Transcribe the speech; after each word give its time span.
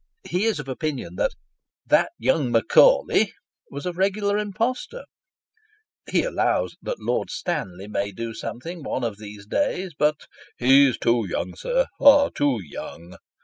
He 0.27 0.45
is 0.45 0.59
of 0.59 0.67
opinion 0.67 1.13
that" 1.17 1.33
that 1.91 2.11
young 2.17 2.49
Macaulay" 2.51 3.35
was 3.69 3.85
a 3.85 3.93
regular 3.93 4.35
impostor; 4.35 5.03
he 6.09 6.23
allows, 6.23 6.75
that 6.81 6.99
Lord 6.99 7.29
Stanley 7.29 7.87
may 7.87 8.11
do 8.11 8.33
something 8.33 8.81
one 8.81 9.03
of 9.03 9.19
these 9.19 9.45
days, 9.45 9.91
but" 9.95 10.25
he's 10.57 10.97
too 10.97 11.27
young, 11.29 11.55
sir 11.55 11.85
too 12.33 12.61
young." 12.63 13.17